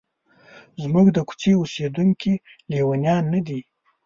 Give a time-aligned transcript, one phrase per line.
[0.81, 2.33] زموږ د کوڅې اوسیدونکي
[2.69, 3.61] لیونیان نه دي.